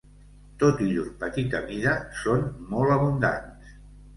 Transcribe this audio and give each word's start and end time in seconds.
Tot 0.61 0.79
i 0.85 0.87
llur 0.91 1.03
petita 1.23 1.61
mida, 1.67 1.93
són 2.23 2.43
molt 2.73 2.95
abundants. 2.99 3.79